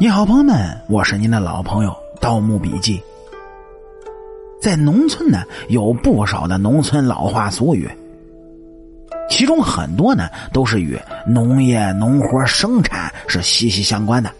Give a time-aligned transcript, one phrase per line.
[0.00, 1.90] 你好，朋友们，我是您的老朋友
[2.20, 2.98] 《盗墓笔记》。
[4.62, 7.90] 在农村呢，有不少的农村老话俗语，
[9.28, 14.30] 其中很多呢都是与农业农活生产是息息相关的，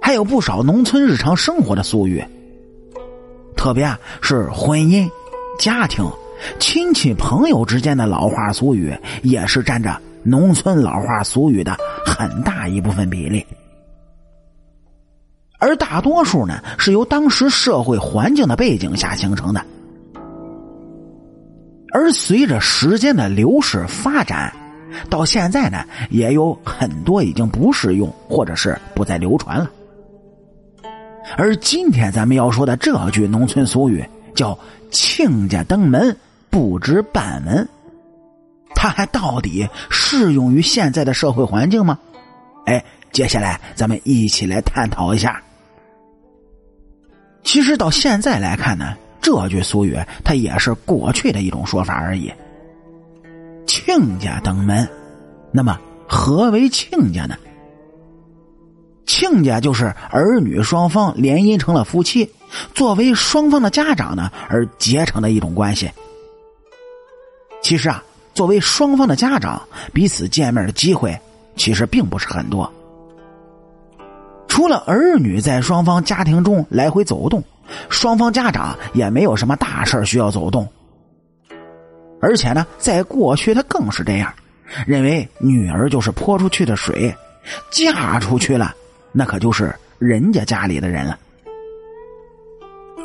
[0.00, 2.24] 还有不少农村日常生活的俗语，
[3.56, 5.06] 特别啊是婚姻、
[5.58, 6.10] 家庭、
[6.58, 13.44] 亲戚朋友之间的老话俗语，也是占着农村老话俗语的很大一部分比例。
[15.58, 19.60] 而大多数呢，是由当时社会环境的背景下形成的。
[21.92, 24.54] 而随着时间的流逝发展，
[25.10, 29.70] 到现在呢，也有很多已经不适用，或者是不再流传了。
[31.36, 34.04] 而今天咱们要说的这句农村俗语，
[34.34, 34.56] 叫
[34.92, 36.16] “亲家登门
[36.50, 37.68] 不知半文”，
[38.76, 41.98] 它还到底适用于现在的社会环境吗？
[42.66, 45.42] 哎，接下来咱们一起来探讨一下。
[47.44, 52.32] 其实到现在来看呢，这句俗语它也是过去的一种说法而已。
[53.66, 54.88] 亲家登门，
[55.52, 57.36] 那么何为亲家呢？
[59.06, 62.30] 亲家就是儿女双方联姻成了夫妻，
[62.74, 65.90] 作为双方的家长呢而结成的一种关系。
[67.62, 69.60] 其实啊，作为双方的家长，
[69.94, 71.18] 彼此见面的机会
[71.56, 72.70] 其实并不是很多。
[74.58, 77.40] 除了儿女在双方家庭中来回走动，
[77.88, 80.66] 双方家长也没有什么大事需要走动。
[82.20, 84.34] 而且呢，在过去他更是这样，
[84.84, 87.14] 认为女儿就是泼出去的水，
[87.70, 88.74] 嫁出去了，
[89.12, 91.16] 那可就是人家家里的人了。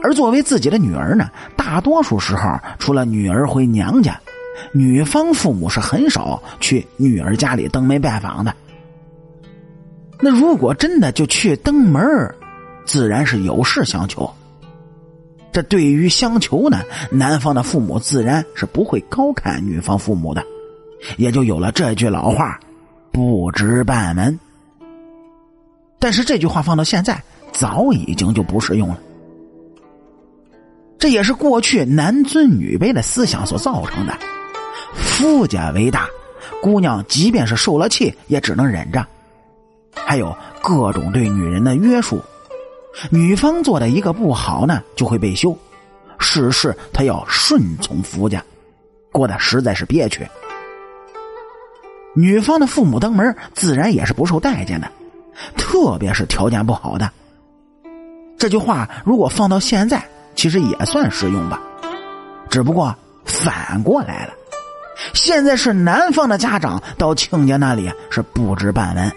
[0.02, 4.20] 而作为自己的女儿呢，大多数时候，除了女儿回娘家，
[4.72, 8.56] 女方父母是很少去女儿家里登门拜访的。
[10.24, 12.02] 那如果真的就去登门
[12.86, 14.34] 自然是有事相求。
[15.52, 20.42] 这对于相求呢，男方的父母自然是不会高看女方父母的，
[21.18, 22.58] 也就有了这句老话
[23.12, 24.40] “不知半文”。
[26.00, 28.98] 但是这句话放到现在，早已经就不适用了。
[30.98, 34.18] 这也是过去男尊女卑的思想所造成的。
[34.94, 36.08] 夫家为大，
[36.62, 39.06] 姑娘即便是受了气，也只能忍着。
[40.06, 42.22] 还有各种对女人的约束，
[43.10, 45.58] 女方做的一个不好呢，就会被休。
[46.20, 48.44] 事事她要顺从夫家，
[49.12, 50.28] 过得实在是憋屈。
[52.16, 54.88] 女方的父母登门，自然也是不受待见的，
[55.58, 57.10] 特别是条件不好的。
[58.38, 60.04] 这句话如果放到现在，
[60.36, 61.62] 其实也算适用吧，
[62.50, 64.34] 只不过反过来了，
[65.14, 69.12] 现在是男方的家长到亲家那里是不知半文。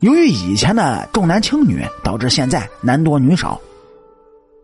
[0.00, 3.58] 由于以前的重男轻女，导致现在男多女少。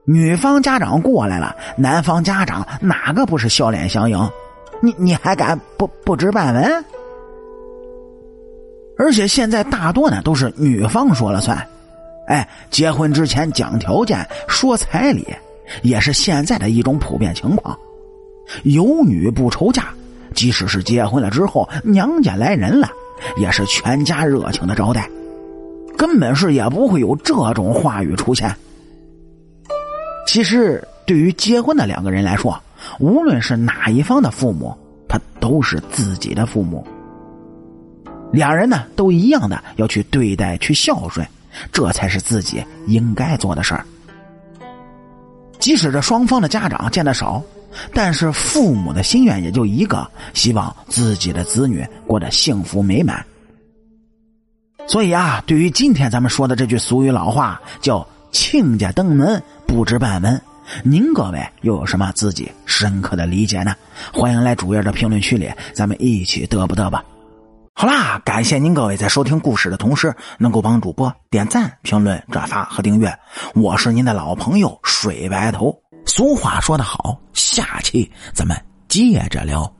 [0.05, 4.31] 女方家长过来了，男方家长哪个不是笑脸相迎？
[4.83, 6.85] 你你还敢不不知半文？
[8.99, 11.67] 而且现在大多呢都是女方说了算，
[12.27, 15.27] 哎，结婚之前讲条件、说彩礼，
[15.83, 17.77] 也是现在的一种普遍情况。
[18.65, 19.87] 有女不愁嫁，
[20.35, 22.91] 即使是结婚了之后，娘家来人了，
[23.39, 25.09] 也是全家热情的招待。
[26.03, 28.53] 根本是也不会有这种话语出现。
[30.27, 32.61] 其实，对于结婚的两个人来说，
[32.99, 34.77] 无论是哪一方的父母，
[35.09, 36.85] 他都是自己的父母。
[38.33, 41.25] 两人呢，都一样的要去对待、去孝顺，
[41.71, 43.87] 这才是自己应该做的事儿。
[45.61, 47.41] 即使这双方的家长见得少，
[47.95, 50.05] 但是父母的心愿也就一个：
[50.35, 53.25] 希望自己的子女过得幸福美满。
[54.93, 60.39] 所以啊，对于今天咱们说的这句俗语老话，叫“亲家登门不知半门”，
[60.85, 63.75] 您各位又有什么自己深刻的理解呢？
[64.13, 67.03] 欢迎来主页的评论区里，咱们一起嘚不嘚吧。
[67.73, 73.11] 好啦，感谢您各位在收听故事的同时，能够帮主播点赞、评论、转发和订阅。
[73.55, 75.75] 我是您的老朋友水白头。
[76.05, 78.55] 俗话说得好，下期咱们
[78.89, 79.73] 接着聊。